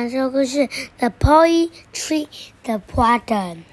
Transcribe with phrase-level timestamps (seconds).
[0.00, 0.67] 讲说故事：
[0.99, 2.27] The poetry,
[2.61, 3.63] the pattern,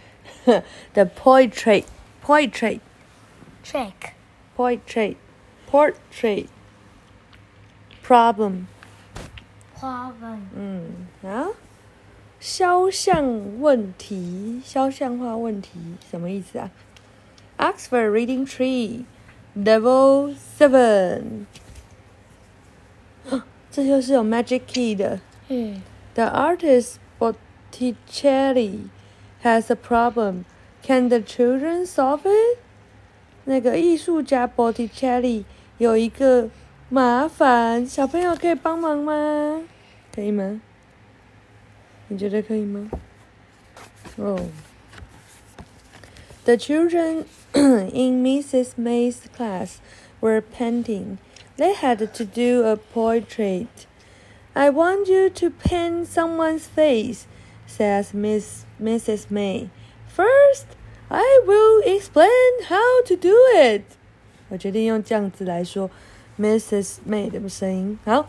[0.95, 1.85] the portrait,
[2.25, 2.81] portrait,
[3.63, 4.15] trick,
[4.57, 5.17] portrait,
[5.71, 6.47] portrait,
[8.03, 8.65] problem.
[9.79, 10.39] problem.
[10.57, 11.49] 嗯，啊，
[12.41, 15.79] 肖像问题，肖像画问题
[16.11, 16.71] 什么意思啊？
[17.59, 19.05] Oxford Reading Tree,
[19.55, 21.45] Level Seven。
[23.71, 25.21] 这就是有 magic key 的。
[25.49, 25.83] 嗯
[26.18, 28.90] The artist Botticelli
[29.42, 30.46] has a problem.
[30.82, 32.60] Can the children solve it?
[33.46, 35.46] 那个艺术家 Botticelli
[35.78, 36.50] 有一个
[36.90, 39.64] 麻烦，小朋友可以帮忙吗？
[40.14, 40.62] 可以吗？
[42.08, 42.90] 你觉得可以吗？
[44.18, 44.40] 哦、
[46.46, 48.74] The children in Mrs.
[48.78, 49.78] May's class
[50.22, 51.18] were painting.
[51.58, 53.68] They had to do a portrait.
[54.59, 57.27] I want you to paint someone's face,
[57.65, 59.31] says Miss Mrs.
[59.31, 59.69] May.
[60.13, 60.67] First,
[61.09, 63.83] I will explain how to do it.
[64.49, 65.89] 我决定用这样子来说
[66.41, 66.97] Mrs.
[67.09, 68.01] May 的声音。
[68.05, 68.29] 好，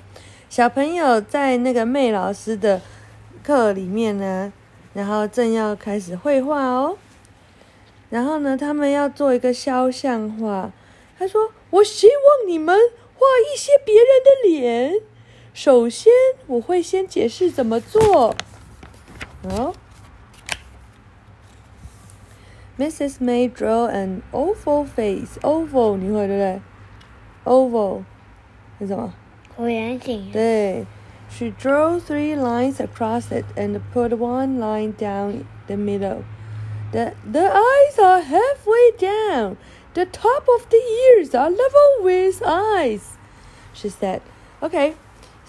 [0.51, 2.79] 小朋友在那个 May 老师的
[3.41, 4.53] 课里面呢，
[4.93, 6.99] 然后正要开始绘画哦。
[8.11, 10.71] 然后呢，他们要做一个肖像画。
[11.17, 12.77] 他说：“我希望你们
[13.15, 15.01] 画一些别人的脸。
[15.52, 16.12] 首先，
[16.46, 18.34] 我会先解释怎么做。
[19.48, 19.74] 好，
[22.78, 23.18] Mrs.
[23.20, 25.38] May drew an oval face.
[25.42, 26.60] Oval 你会对不对？
[27.44, 28.02] Oval
[28.80, 29.14] 是什么？
[29.56, 30.32] 椭圆形。
[30.32, 30.86] 对，
[31.30, 36.22] She drew three lines across it and put one line down the middle.
[36.92, 39.56] The the eyes are halfway down.
[39.94, 43.16] The top of the ears are level with eyes.
[43.72, 44.20] She said,
[44.60, 44.94] "Okay."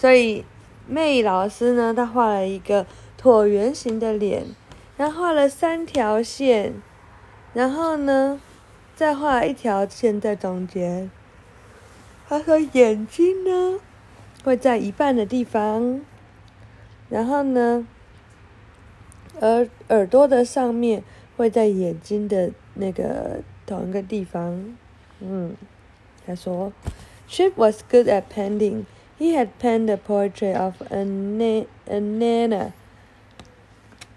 [0.00, 0.46] 所以
[0.86, 2.86] 妹老师呢，她画了一个
[3.20, 4.46] 椭圆形的脸，
[4.96, 6.72] 然后画了三条线，
[7.52, 8.40] 然后呢，
[8.96, 11.10] 再画一条线在中间。
[12.26, 13.78] 她说眼睛呢
[14.42, 16.00] 会在一半的地方，
[17.10, 17.86] 然后呢，
[19.40, 21.04] 耳耳朵的上面
[21.36, 24.74] 会在眼睛的那个同一个地方。
[25.20, 25.54] 嗯，
[26.26, 26.72] 她说
[27.28, 28.84] ，Chip was good at painting.
[29.19, 32.73] He had painted a portrait of a, na- a nana.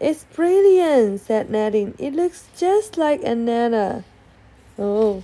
[0.01, 1.95] It's brilliant, said Nadine.
[1.99, 4.05] It looks just like a nana.
[4.77, 5.23] 哦，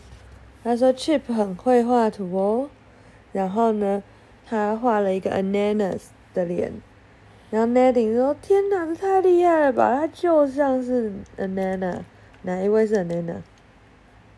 [0.63, 2.71] 他说 Chip 很会画图哦。
[3.33, 4.03] 然后呢，
[4.49, 6.03] 他画了一个 ananas
[6.33, 6.73] 的脸。
[7.51, 10.01] 然后 Nadine 说：“天哪，这太厉害了吧！
[10.01, 12.01] 它就像是 anana，
[12.43, 13.37] 哪一位是 anana？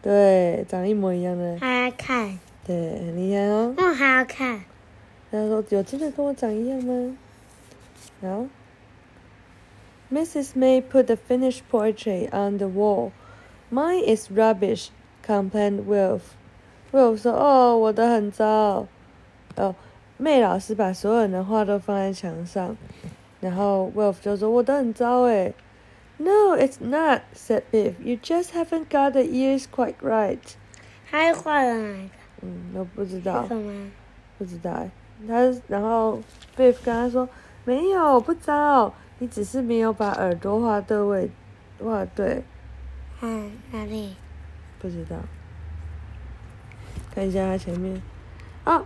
[0.03, 1.59] 对，长一模一样的。
[1.59, 3.75] 还要看，对，很厉害哦。
[3.79, 4.61] 我还要看。
[5.31, 7.17] 他说：“有真的跟我长一样吗？”
[8.23, 8.47] 好。
[10.13, 10.55] Mrs.
[10.57, 13.11] May put the finished portrait on the wall.
[13.71, 14.91] Mine is rubbish,
[15.27, 16.21] complained Wilf.
[16.93, 18.87] Wilf 说：“哦，我的很糟。”
[19.57, 19.75] 哦，
[20.17, 22.77] 妹老师把所有人的画都放在墙上，
[23.41, 25.55] 然后 Wilf 就说：“我的很糟诶。”
[26.19, 27.95] No, it's not," said Biff.
[28.03, 30.39] "You just haven't got the ears quite right."
[31.11, 32.15] 他画了哪一个？
[32.43, 33.55] 嗯，我不知道这。
[33.55, 33.91] 个吗？
[34.39, 34.91] 不知道欸，
[35.28, 36.20] 他然后
[36.58, 37.28] Biff 跟他说
[37.66, 41.30] 没有不糟，你只是没有把耳朵画对位，
[41.80, 42.44] 画对，
[43.22, 44.16] 嗯，哪里？
[44.80, 45.18] 不知道。
[47.14, 48.02] 看一下他前面，
[48.64, 48.84] 啊，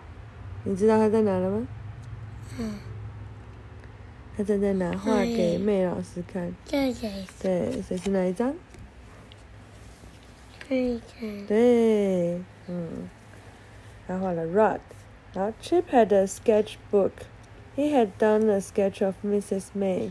[0.63, 1.67] 你知道他在哪了吗？
[2.57, 2.79] 嗯，
[4.35, 7.25] 他正在拿画给妹老师看，这谁？
[7.41, 8.53] 对，所以是哪一张？
[10.67, 11.45] 这个。
[11.47, 13.07] 对，嗯，
[14.07, 14.79] 他画了 Rod，
[15.34, 17.12] 然后 Chip had a sketchbook.
[17.76, 19.68] He had done a sketch of Mrs.
[19.74, 20.10] May.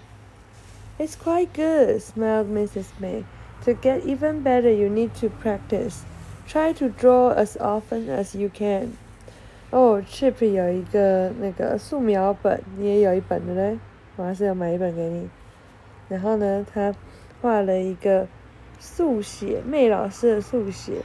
[0.97, 2.87] It's quite good, smiled Mrs.
[2.99, 3.23] May.
[3.65, 6.03] To get even better, you need to practice.
[6.47, 8.97] Try to draw as often as you can.
[9.71, 13.77] 哦、c h i p 有一个那个素描本，你也有一本的嘞，
[14.15, 15.29] 我还是要买一本给你。
[16.07, 16.95] 然后呢，他
[17.41, 18.27] 画了一个
[18.79, 21.03] 速写，妹老师的速写。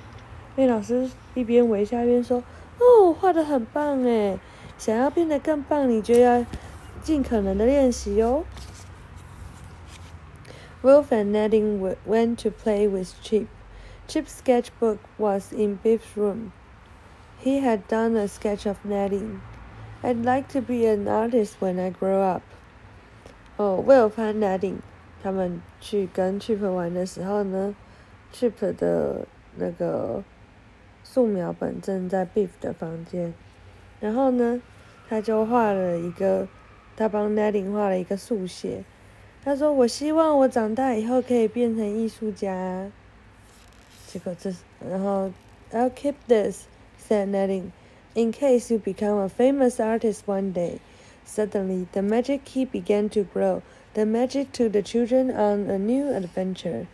[0.56, 4.38] 妹老师一边微笑一边说：“ 哦，画的很棒诶，
[4.76, 6.44] 想要变得更棒，你就要
[7.02, 8.44] 尽可能的练习哦。”
[10.82, 13.46] Wolf and Nadine w- went to play with Chip.
[14.06, 16.52] Chip's sketchbook was in Biff's room.
[17.42, 19.40] He had done a sketch of Nadine.
[20.02, 22.42] I'd like to be an artist when I grow up.
[23.56, 24.80] 哦，Wolf 和 Nadine
[25.22, 27.74] 他们去跟 Chip 玩的时候呢，
[28.34, 29.26] Chip 的
[29.56, 30.22] 那个
[31.11, 33.33] 素描本正在 Biff 的房间，
[33.99, 34.61] 然后呢，
[35.09, 36.47] 他就画了一个
[36.95, 38.83] 他帮 Nadine 画了一个速写。
[39.43, 42.91] 他说：“我希望我长大以后可以变成艺术家。”
[44.05, 44.53] 结果这，
[44.87, 45.31] 然后
[45.71, 46.65] I'll keep this,
[47.01, 47.71] said Nadine,
[48.13, 50.77] in case you become a famous artist one day.
[51.25, 53.63] Suddenly, the magic key began to grow.
[53.95, 56.85] The magic to the children on a new adventure.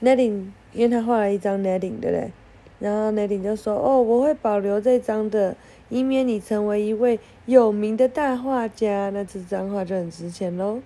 [0.00, 2.32] Nadine，因为他画了一张 Nadine，对不对？
[2.78, 5.56] 然后 Nadine 就说：“哦，我会保留这张的，
[5.88, 10.80] 以免你成为一位有名的大画家，那这张画就很值钱喽。”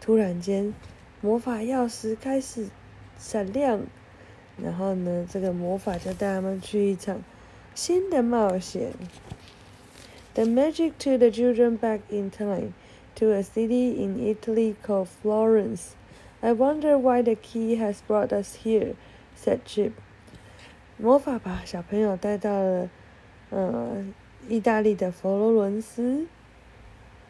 [0.00, 0.74] 突然间，
[1.20, 2.68] 魔法钥匙开始
[3.18, 3.82] 闪亮，
[4.60, 7.22] 然后呢，这个魔法就带他们去一场
[7.74, 8.92] 新的冒险。
[10.34, 12.72] The magic took the children back in time
[13.16, 15.90] to a city in Italy called Florence.
[16.40, 18.94] I wonder why the key has brought us here,"
[19.36, 19.92] said Chip.
[20.99, 22.89] 魔法把小朋友带到了，
[23.49, 24.03] 呃，
[24.47, 26.25] 意大利的佛罗伦斯。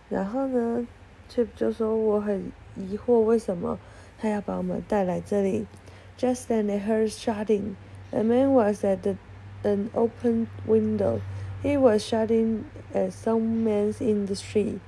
[0.09, 0.85] 然后呢，
[1.29, 3.79] Chip 就说：“我很疑惑，为什么
[4.19, 5.65] 他要把我们带来这里。”
[6.17, 7.75] Just then they heard shouting.
[8.11, 9.15] A man was at the,
[9.63, 11.19] an open window.
[11.63, 14.79] He was shouting at some men in the street.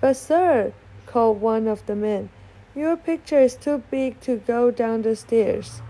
[0.00, 0.72] But sir,
[1.06, 2.28] called one of the men,
[2.74, 5.80] your picture is too big to go down the stairs.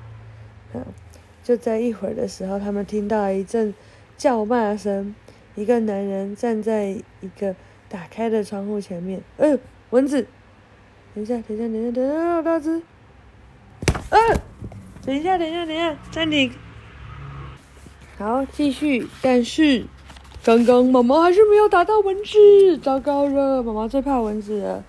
[1.43, 3.73] 就在一会儿的时候，他们听到一阵
[4.17, 5.15] 叫骂声。
[5.55, 7.55] 一个男人站在一个
[7.89, 9.21] 打开的窗户前面。
[9.37, 9.59] 哎呦，
[9.89, 10.25] 蚊子！
[11.13, 12.81] 等一下，等一下，等一下，等一下，大只！
[14.09, 14.17] 啊！
[15.05, 16.51] 等一下，等一下，等一下，暂停。
[18.17, 19.07] 好，继续。
[19.21, 19.85] 但是。
[20.43, 23.61] 刚刚妈妈还是没有打到蚊子，糟糕了！
[23.61, 24.83] 妈妈最怕蚊子了。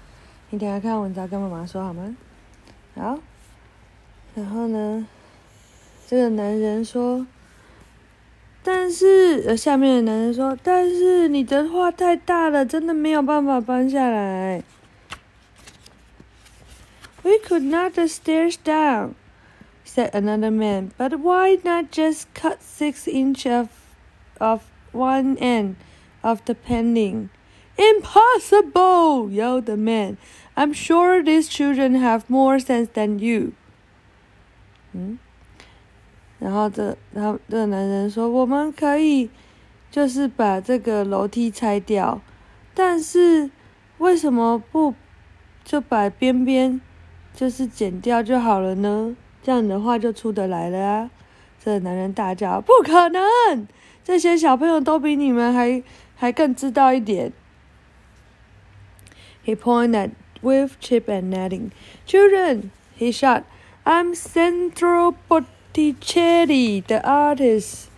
[0.48, 2.16] 你等下看蚊子跟妈妈说好吗？
[2.94, 3.18] 好。
[4.34, 5.06] 然后呢，
[6.11, 9.43] 这个男人说：“但是……
[9.47, 14.63] 呃，下面的男人说，但是你的画太大了，真的没有办法搬下来。”
[17.23, 19.15] We could knock the stairs down,
[19.85, 20.91] said another man.
[20.97, 23.67] But why not just cut six inches
[24.39, 24.61] of
[24.93, 25.75] one end
[26.21, 27.29] of the painting.
[27.77, 29.29] Impossible!
[29.29, 30.17] yelled the man.
[30.55, 33.51] I'm sure these children have more sense than you.
[34.93, 35.19] 嗯，
[36.42, 39.30] 然后这，然后这个男人说：“我们可以，
[39.92, 42.20] 就是把这个楼梯拆掉，
[42.74, 43.48] 但是
[43.98, 44.92] 为什么不
[45.62, 46.80] 就把边边
[47.32, 49.14] 就是剪掉就好了呢？
[49.40, 51.10] 这样的话就出得来了啊！”
[51.64, 53.22] 这男人大叫：“不可能！”
[54.02, 55.80] 这些小朋友都比你们还
[56.16, 57.32] 还更知道一点。
[59.44, 60.10] He pointed
[60.40, 61.70] with Chip and Netting.
[62.04, 63.44] Children, he shot.
[63.84, 65.14] I'm Centro
[65.73, 67.89] Botticelli, the artist.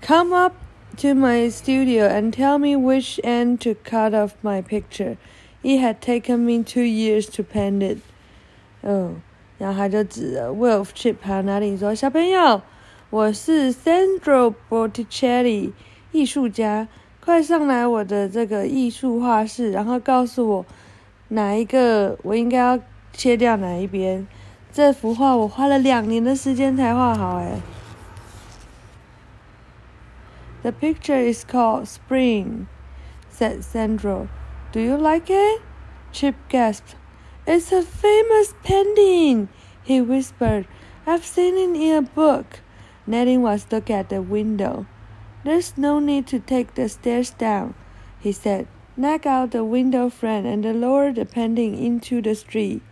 [0.00, 0.54] Come up
[0.98, 5.18] to my studio and tell me which end to cut off my picture.
[5.62, 7.98] It had taken me two years to paint it.
[8.82, 9.16] 哦，
[9.58, 12.62] 然后他就指着 Wolf、Chip 还有 Netting 说：“小朋友。”
[13.10, 15.72] 我是 Sandro Botticelli，
[16.12, 16.88] 艺术家，
[17.20, 20.66] 快上来我的这个艺术画室，然后告诉我
[21.28, 22.78] 哪一个我应该要
[23.12, 24.26] 切掉哪一边。
[24.72, 27.60] 这幅画我花了两年的时间才画好，哎。
[30.62, 32.66] The picture is called Spring,
[33.30, 34.28] said Sandro.
[34.72, 35.62] Do you like it?
[36.12, 36.96] Chip gasped.
[37.46, 39.48] It's a famous painting,
[39.84, 40.66] he whispered.
[41.06, 42.60] I've seen it in a book.
[43.06, 44.86] Netting was looking at the window.
[45.44, 47.74] There's no need to take the stairs down,
[48.18, 48.66] he said.
[48.96, 52.82] Knock out the window frame and lower the painting into the street.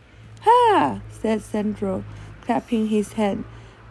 [0.42, 1.00] Ha!
[1.21, 2.03] Said Sandro,
[2.45, 3.43] clapping his hand.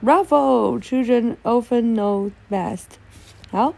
[0.03, 0.79] Bravo!
[0.79, 2.99] Children often know best.
[3.51, 3.75] 好，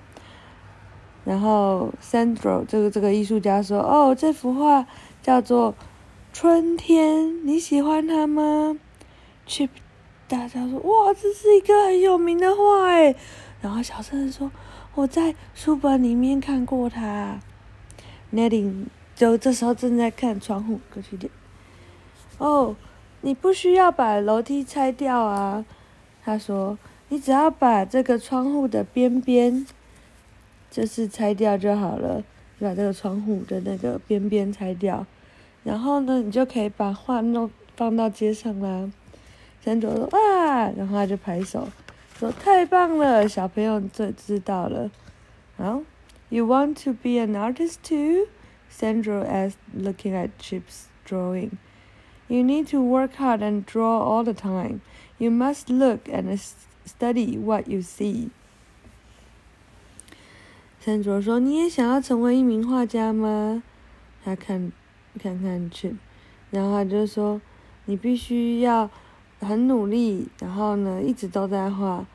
[1.24, 4.86] 然后 Sandro 这个这个艺术家说：“哦，这幅画
[5.22, 5.72] 叫做
[6.32, 8.76] 《春天》，你喜欢它吗
[9.46, 9.70] ？”Chip
[10.28, 13.14] 大家说：“哇，这是一个很有名的画哎！”
[13.62, 14.50] 然后小声说
[14.94, 17.40] ：“我在书本里面看过它。”
[18.32, 21.32] Nettie 就这时候正在看窗户，过去点。
[22.38, 22.76] 哦，
[23.22, 25.64] 你不需要把楼梯拆掉啊，
[26.24, 26.78] 他说
[27.10, 29.66] ：“你只要把这个窗户的边边，
[30.70, 32.24] 就是拆掉就好了，
[32.58, 35.06] 你把这个窗户的那个边边拆掉，
[35.64, 38.90] 然后呢，你就可以把画弄放到街上啦。”
[39.62, 41.68] 山卓说：“哇！”然后他就拍手，
[42.18, 44.90] 说：“太棒了，小朋友这知道了。”
[45.58, 45.82] 好
[46.30, 48.28] ，You want to be an artist too?
[48.70, 51.50] Sandro asked, looking at Chip's drawing.
[52.30, 54.82] You need to work hard and draw all the time.
[55.18, 56.40] You must look and
[56.86, 58.30] study what you see.
[60.78, 63.64] 山卓说：“你也想要成为一名画家吗？”
[64.24, 64.70] 他看
[65.20, 65.96] 看看 Chip，
[66.52, 67.40] 然后他就说
[67.86, 68.88] 你必须要
[69.40, 72.06] 很努力，然后呢一直都在画，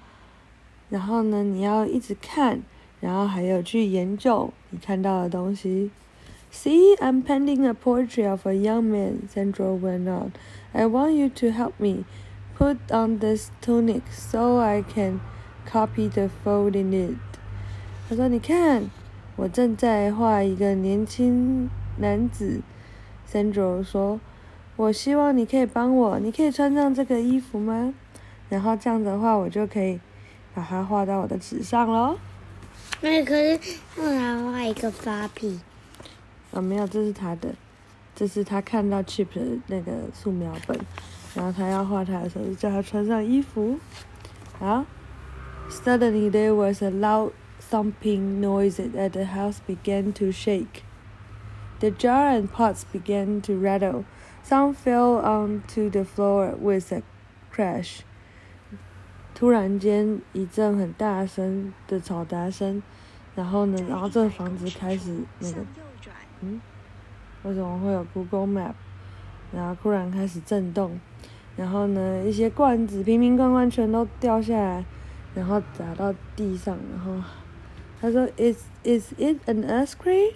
[0.89, 2.62] 然后呢你要一直看，
[3.01, 5.91] 然后还有去研究你看到的东西。
[6.55, 10.31] See, I'm painting a portrait of a young man, Sandro went on.
[10.74, 12.05] I want you to help me
[12.57, 15.19] put on this tunic so I can
[15.65, 17.17] copy the fold in it.
[18.09, 18.89] 他说：“你看，
[19.35, 22.62] 我正在画一个年轻男子。
[23.29, 24.19] ”Sandro 说
[24.77, 27.93] ：“我希望你可以帮我，你可以穿上这个衣服吗？
[28.50, 30.00] 然后这样的话，我就可以
[30.55, 32.17] 把它画到我的纸上喽。”
[33.01, 33.59] 那可是
[33.97, 35.59] 用来画一个发皮。
[36.55, 37.53] 啊，没有，这是他的，
[38.15, 40.79] 这是他看到 Chip 的那个素描本，
[41.35, 43.77] 然后他要画他的时候，就叫他穿上衣服。
[44.57, 44.85] 好
[45.69, 50.83] ，Suddenly there was a loud thumping noise and the house began to shake.
[51.81, 54.05] The jar and pots began to rattle.
[54.45, 57.01] Some fell onto the floor with a
[57.53, 58.00] crash.
[59.33, 62.81] 突然间一阵很大声的嘈杂声，
[63.35, 65.57] 然后呢，然后这个房子开始那个。
[66.45, 66.61] 嗯，
[67.42, 68.75] 为什么会有 Google Map？
[69.52, 71.00] 然后突然开始震动，
[71.57, 74.85] 然后呢，一些罐子瓶瓶罐罐全都掉下来，
[75.35, 77.23] 然后砸到地上，然后
[78.00, 80.35] 他说：“Is is it an earthquake?”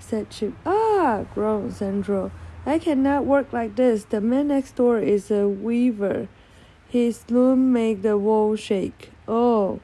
[0.00, 0.52] said Chip.
[0.64, 2.30] Ah, groaned Sandro.
[2.64, 4.04] I cannot work like this.
[4.04, 6.28] The man next door is a weaver.
[6.90, 9.10] His loom make the wall shake.
[9.26, 9.80] Oh.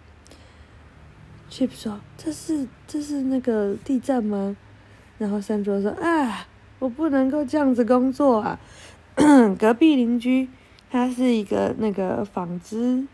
[1.50, 4.56] Chip 说：“这是这是那个地震吗？”
[5.17, 6.47] 然后三卓说：“啊，
[6.79, 8.59] 我不能够这样子工作啊！
[9.57, 10.47] 隔壁邻居
[10.91, 13.07] 他是一个那个纺织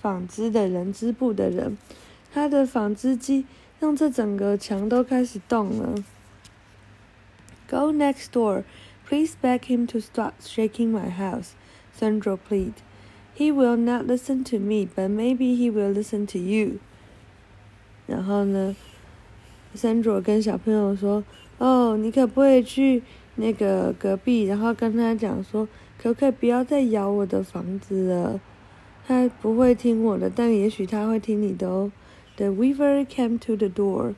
[0.00, 1.76] 纺织的人织布的人，
[2.32, 3.46] 他的纺织机
[3.80, 5.94] 让这整个墙都开始动了。
[7.68, 8.62] Go next door,
[9.08, 11.50] please beg him to stop shaking my house.
[11.98, 12.74] Sandro plead.
[13.36, 16.78] He will not listen to me, but maybe he will listen to you.
[18.06, 18.76] 然后呢？
[19.74, 21.24] 三卓跟小朋友说
[21.58, 23.02] ：“哦，你可不可以去
[23.34, 25.66] 那个隔壁，然后跟他讲说，
[26.00, 28.40] 可不可以不要再咬我的房子了？
[29.06, 31.90] 他不会听我的，但也许他会听你的哦。”
[32.36, 34.14] The weaver came to the door.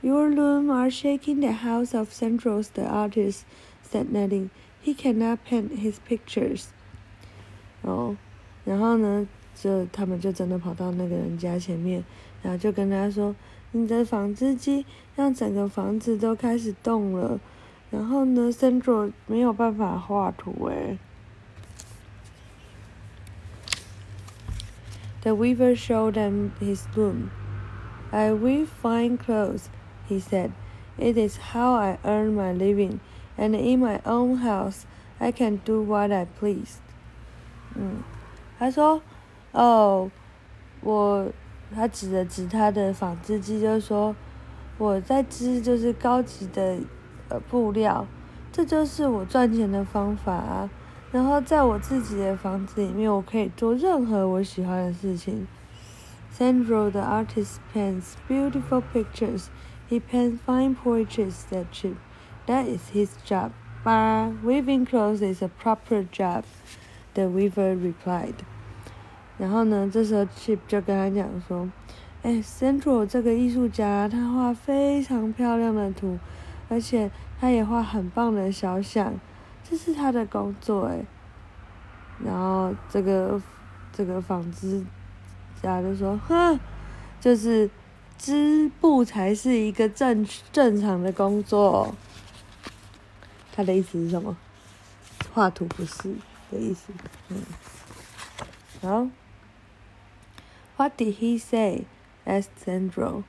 [0.00, 3.40] Your loom are shaking the house of Centros, the artist
[3.82, 4.50] said, nodding.
[4.82, 6.66] He cannot paint his pictures.
[7.82, 8.16] 哦，
[8.64, 12.04] 然后呢，就他们就真的跑到那个人家前面，
[12.42, 13.34] 然后就跟他说。
[13.72, 14.84] 你的纺织机
[15.14, 17.38] 让整个房子都开始动了，
[17.90, 20.98] 然后呢，Central 没有办法画图诶。
[25.22, 27.28] The weaver showed them his loom.
[28.10, 29.66] I weave fine clothes,
[30.08, 30.50] he said.
[30.98, 32.98] It is how I earn my living,
[33.36, 34.82] and in my own house
[35.18, 36.78] I can do what I please.
[37.76, 38.02] 嗯，
[38.58, 39.02] 他说
[39.52, 40.10] ：“哦，
[40.80, 41.26] 我。”
[41.74, 44.14] 他指了指他的纺织机，就说
[44.78, 46.78] ：“我在织就是高级的
[47.28, 48.06] 呃布料，
[48.50, 50.70] 这就是我赚钱的方法啊。
[51.12, 55.46] 然后在我自己的房子里面，我可以做任何我喜欢的事情。”
[56.32, 59.46] Sandro, the artist, paints beautiful pictures.
[59.88, 61.96] He paints fine portraits that cheap.
[62.46, 63.50] That is his job.
[63.84, 66.44] But weaving clothes is a proper job.
[67.14, 68.44] The weaver replied.
[69.40, 71.66] 然后呢，这时候 Chip 就跟他讲说
[72.22, 76.18] ：“哎，Central 这个艺术家，他画非常漂亮的图，
[76.68, 79.18] 而且他也画很棒的肖像，
[79.64, 81.02] 这是他的工作哎。”
[82.22, 83.40] 然后这个
[83.94, 84.84] 这个纺织
[85.62, 86.60] 家就说：“哼，
[87.18, 87.70] 就是
[88.18, 91.94] 织布才是一个正正常的工作。”
[93.56, 94.36] 他的意思是什么？
[95.32, 96.14] 画图不是
[96.50, 96.92] 的意思，
[97.30, 97.38] 嗯，
[98.82, 99.08] 好。
[100.80, 101.84] What did he say?
[102.26, 103.24] asked Sandro.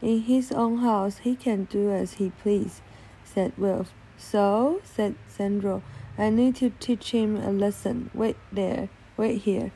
[0.00, 2.80] In his own house he can do as he please,
[3.22, 3.92] said Wilf.
[4.16, 5.82] So, said Sandro,
[6.16, 8.08] I need to teach him a lesson.
[8.14, 9.70] Wait there, wait here.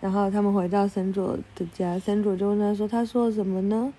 [0.00, 3.92] 然后他们回到森卓的家，森卓就问他说：“他说什么呢？”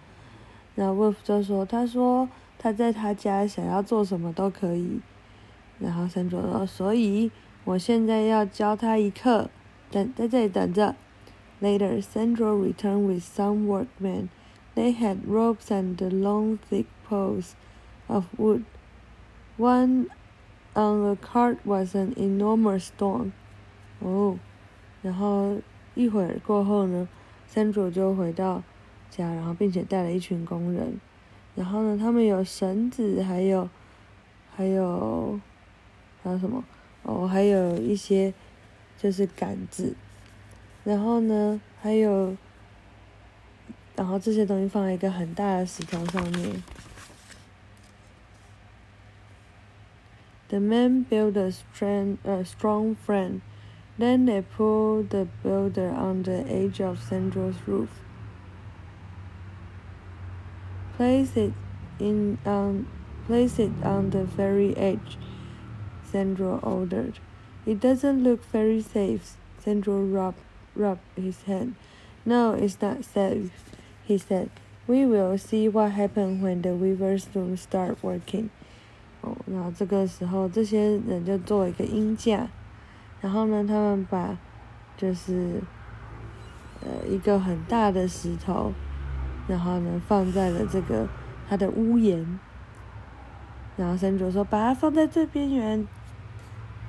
[0.75, 2.27] 然后 Wolf 就说：“他说
[2.59, 4.99] 他在他家想要做什么都可以。”
[5.79, 7.31] 然后森卓说：“所以
[7.63, 9.49] 我现在要教他一课，
[9.89, 10.93] 等在这里等着。”
[11.61, 14.29] Later, Sandro returned with some workmen.
[14.73, 17.55] They had ropes and long thick poles
[18.07, 18.65] of wood.
[19.57, 20.07] One
[20.75, 23.33] on a cart was an enormous stone.
[23.99, 24.39] 哦，
[25.03, 25.57] 然后
[25.93, 27.07] 一会儿过后呢
[27.53, 28.63] ，Sandro 就回到
[29.11, 30.99] 家，然后并且带了一群工人。
[31.53, 33.69] 然后呢，他们有绳子，还有
[34.55, 35.39] 还有
[36.23, 36.63] 还有什么？
[37.03, 38.33] 哦，还有一些
[38.97, 39.95] 就是杆子，
[40.84, 42.36] 然后呢，还有，
[43.96, 46.62] 然后这些东西放在一个很大的石头上面。
[50.48, 53.40] The men built a strong, a strong frame.
[53.98, 57.88] Then they put the builder on the edge of Sandra's roof.
[60.96, 61.52] Place it
[61.98, 62.86] in on,
[63.26, 65.18] place it on the very edge.
[66.04, 67.18] Sandro ordered.
[67.66, 69.36] It doesn't look very safe.
[69.58, 70.38] Sandro rubbed,
[70.75, 71.73] Rub his hand.
[72.25, 73.51] No, it's not safe,
[74.05, 74.49] he said.
[74.87, 78.49] We will see what happens when the weaver's loom start working.
[79.21, 82.47] 哦，然后这个时候，这些人就做一个鹰架，
[83.21, 84.37] 然后呢，他们把
[84.97, 85.61] 就是
[86.81, 88.73] 呃一个很大的石头，
[89.47, 91.07] 然后呢放在了这个
[91.47, 92.39] 它的屋檐，
[93.77, 95.87] 然后山卓说把它放在最边缘，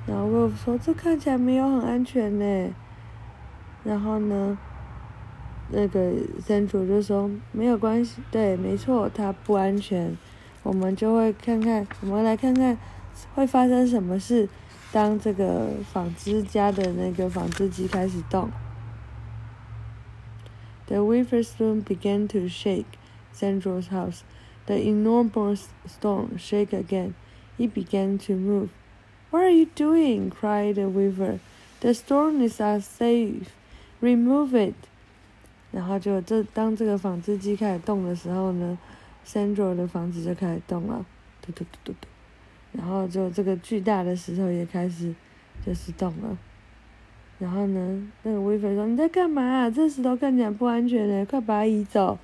[0.07, 2.73] 然后 Wolf 说这看起来没有很安全呢，
[3.83, 4.57] 然后呢，
[5.69, 6.13] 那个
[6.45, 10.17] 山卓就说没有关系，对，没错，它不安全。
[10.63, 12.77] 我们就会看看，我们来看看
[13.35, 14.47] 会发生什么事。
[14.91, 18.49] 当这个纺织家的那个纺织机开始动
[20.85, 22.85] ，The weaver's loom began to shake.
[23.35, 24.21] Sandro's house,
[24.67, 27.15] the enormous stone, shake again.
[27.57, 28.69] It began to move.
[29.31, 30.29] What are you doing?
[30.29, 31.39] cried the weaver.
[31.81, 33.47] The stone is unsafe.
[34.03, 34.75] Remove it.
[35.71, 38.77] 然后就这当这个纺织机开始动的时候呢
[39.25, 41.05] ？Sandro 的房子就开始动了，
[41.41, 42.07] 嘟嘟嘟嘟嘟，
[42.73, 45.15] 然后就这个巨大的石头也开始
[45.65, 46.37] 就是动了，
[47.39, 49.69] 然后呢，那个威菲说：“你在干嘛？
[49.69, 52.19] 这石头看起来不安全呢，快把它移走。”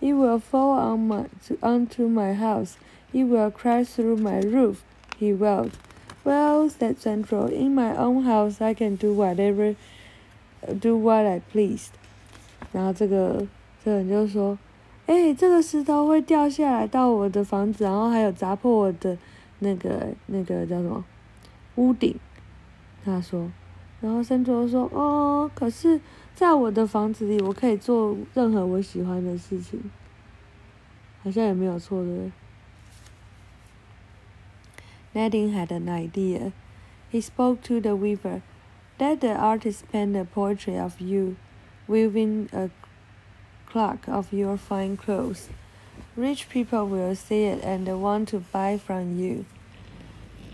[0.00, 1.26] It will fall on my
[1.60, 2.76] onto my house.
[3.12, 4.76] It will crash through my roof.
[5.18, 5.72] He wailed.
[6.24, 9.74] Well, said Sandro, in my own house I can do whatever,
[10.80, 11.88] do what I pleased
[12.72, 13.46] 然后这个
[13.84, 14.58] 这个人就说。
[15.06, 19.16] 哎，这个石头会掉下来到我的房子，然后还有砸破我的
[19.60, 21.02] 那个那个叫什么
[21.76, 22.14] 屋顶。
[23.06, 23.50] 他说，
[24.02, 25.98] 然后山卓说：“哦，可是
[26.34, 29.80] 在我的房子里，我可以做任何我喜欢的事情，
[31.22, 32.10] 好像也没有错的。”
[35.14, 36.52] Nadine had an idea.
[37.10, 38.42] He spoke to the weaver.
[38.98, 41.36] Let the artist paint a portrait of you,
[41.86, 42.68] weaving a
[43.70, 45.48] clock of your fine clothes.
[46.16, 49.44] Rich people will see it and want to buy from you.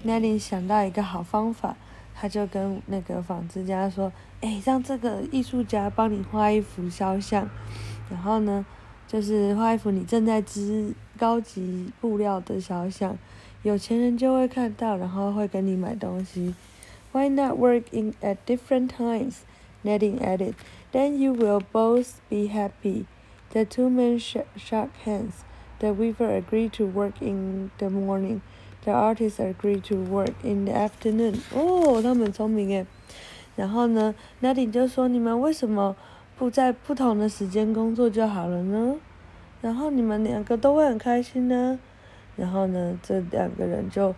[0.03, 1.75] 奈琳想到一个好方法，
[2.15, 7.49] 他就跟那个纺织家说：“哎，让这个艺术家帮你画一幅肖像，
[8.11, 8.67] 然后呢，
[9.09, 13.17] 就是画一幅你正在织高级布料的肖像，
[13.63, 16.55] 有钱人就会看到，然后会跟你买东西。
[17.14, 19.46] Why not work in at different times?”
[19.84, 20.56] Nadine added.
[20.92, 23.06] Then you will both be happy.
[23.52, 25.44] The two men sh shook hands.
[25.80, 28.42] The weaver agreed to work in the morning.
[28.84, 31.40] The artist agreed to work in the afternoon.
[31.54, 32.86] 哦，他们聪明诶。
[33.56, 35.96] 然后呢，Nadine 就说：“你们为什么
[36.38, 38.96] 不在不同的时间工作就好了呢？
[39.62, 41.80] 然后你们两个都会很开心呢。
[42.36, 44.16] 然后呢，这两个人就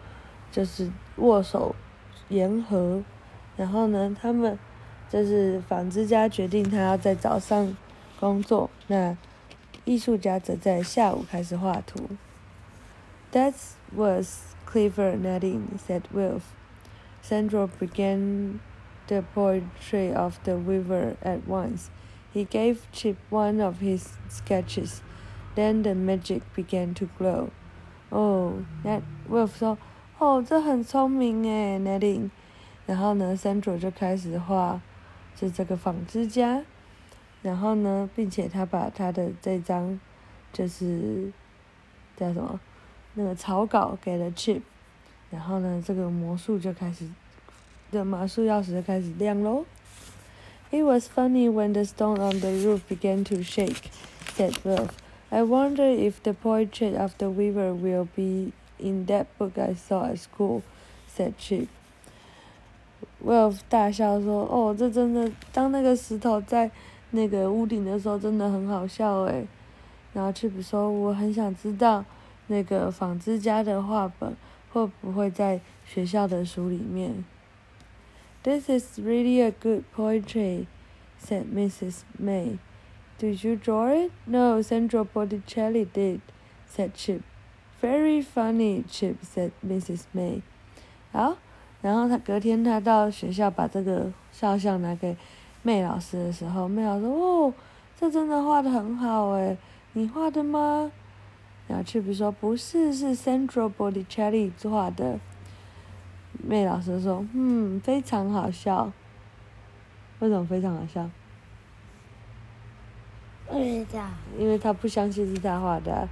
[0.52, 1.76] 就是握手
[2.30, 3.04] 言和。
[3.58, 4.58] 然后呢，他们。”
[5.12, 7.76] 就是纺织家决定他要在早上
[8.18, 9.18] 工作，那
[9.84, 12.08] 艺术家则在下午开始画图。
[13.34, 13.56] That
[13.94, 16.44] was clever knitting, said Wilf.
[17.22, 18.60] Sandro began
[19.08, 21.90] the portrait of the weaver at once.
[22.34, 25.02] He gave Chip one of his sketches.
[25.56, 27.50] Then the magic began to glow.
[28.10, 29.78] Oh, Ned Wilf 说：“
[30.19, 32.31] 哦，这很聪明诶 n e d d i n g。”
[32.87, 34.81] 然后呢，Sandro 就开始画。
[35.39, 36.63] 是这个纺织家，
[37.43, 40.01] 然后呢，并且他把他的这张
[40.51, 41.31] 就是
[42.17, 42.59] 叫什么
[43.13, 44.63] 那个草稿给了 Chip，
[45.31, 47.07] 然后呢，这个魔术就开始，
[47.93, 49.67] 这魔术钥匙就开始亮喽。
[50.71, 53.91] It was funny when the stone on the roof began to shake,
[54.35, 54.89] said Wolf.
[55.29, 60.11] I wonder if the portrait of the weaver will be in that book I saw
[60.11, 60.63] at school,
[61.09, 61.69] said Chip.
[63.25, 66.71] Wolf 大笑说：“哦，这真的，当那个石头在
[67.11, 69.47] 那个屋顶的时候，真的很好笑诶。”
[70.13, 72.05] 然后 Chip 说：“我很想知道
[72.47, 74.37] 那个纺织家的画本
[74.73, 77.25] 会不会在学校的书里面。”
[78.43, 80.67] This is really a good poetry,"
[81.21, 82.03] said Mrs.
[82.23, 82.59] May.
[83.19, 86.21] "Did you draw it?" "No, Sandro Botticelli did,"
[86.71, 87.23] said Chip.
[87.87, 90.03] Very funny, Chip said Mrs.
[90.13, 90.43] May.
[91.13, 91.37] 好，
[91.83, 95.17] 然后他隔天他到学校把这个肖像拿给
[95.63, 97.55] 妹老师的时候，妹老师说：“哦，
[97.97, 99.57] 这真的画的很好诶，
[99.93, 100.91] 你画的吗？”
[101.69, 105.21] 然后 Chip 说：“不是，是 Sandro Botticelli 画的。”
[106.45, 108.93] 妹老师说：“嗯，非常好笑。
[110.19, 111.09] 为什么非常好笑？
[113.49, 114.09] 不知道。
[114.37, 116.09] 因为他不相信是他画的啊。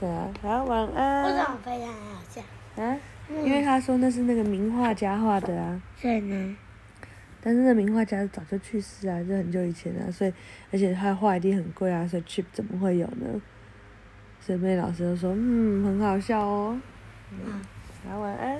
[0.00, 1.24] 对啊，好，晚安。
[1.24, 2.40] 为什么非常好笑？
[2.82, 2.96] 啊？
[3.44, 5.80] 因为他说那是那个名画家画的啊。
[5.96, 6.56] 所以呢？
[7.42, 10.32] 但是那名画家早就去世啊，就很久以前啊，所以
[10.72, 13.40] 而且他画一定很贵啊，所以 Chip 怎么会有呢？
[14.40, 16.80] 所以被老师就说：“嗯，很好笑哦。”
[17.30, 17.60] 嗯。
[18.08, 18.58] 好，晚安。